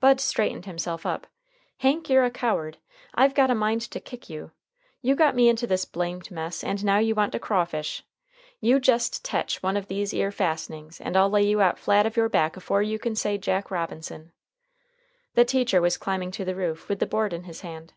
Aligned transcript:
Bud 0.00 0.20
straightened 0.20 0.66
himself 0.66 1.06
up. 1.06 1.26
"Hank, 1.78 2.10
you're 2.10 2.26
a 2.26 2.30
coward. 2.30 2.76
I've 3.14 3.32
got 3.34 3.50
a 3.50 3.54
mind 3.54 3.80
to 3.90 4.00
kick 4.00 4.28
you. 4.28 4.50
You 5.00 5.14
got 5.14 5.34
me 5.34 5.48
into 5.48 5.66
this 5.66 5.86
blamed 5.86 6.30
mess, 6.30 6.62
and 6.62 6.84
now 6.84 6.98
you 6.98 7.14
want 7.14 7.32
to 7.32 7.38
craw 7.38 7.64
fish. 7.64 8.04
You 8.60 8.78
jest 8.78 9.24
tech 9.24 9.52
one 9.62 9.78
of 9.78 9.86
these 9.88 10.12
'ere 10.12 10.30
fastenings, 10.30 11.00
and 11.00 11.16
I'll 11.16 11.30
lay 11.30 11.44
you 11.46 11.62
out 11.62 11.78
flat 11.78 12.04
of 12.04 12.18
your 12.18 12.28
back 12.28 12.54
afore 12.58 12.82
you 12.82 12.98
can 12.98 13.16
say 13.16 13.38
Jack 13.38 13.70
Robinson." 13.70 14.32
The 15.36 15.46
teacher 15.46 15.80
was 15.80 15.96
climbing 15.96 16.32
to 16.32 16.44
the 16.44 16.54
roof 16.54 16.90
with 16.90 16.98
the 16.98 17.06
board 17.06 17.32
in 17.32 17.44
hand. 17.44 17.94